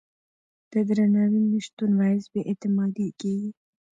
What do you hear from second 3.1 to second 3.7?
کېږي.